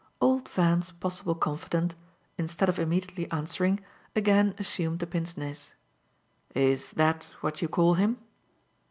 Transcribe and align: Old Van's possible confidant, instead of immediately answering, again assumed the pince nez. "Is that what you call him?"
Old 0.19 0.49
Van's 0.49 0.89
possible 0.89 1.35
confidant, 1.35 1.93
instead 2.35 2.67
of 2.67 2.79
immediately 2.79 3.29
answering, 3.29 3.81
again 4.15 4.55
assumed 4.57 4.97
the 4.97 5.05
pince 5.05 5.37
nez. 5.37 5.75
"Is 6.55 6.89
that 6.93 7.25
what 7.41 7.61
you 7.61 7.67
call 7.67 7.93
him?" 7.93 8.17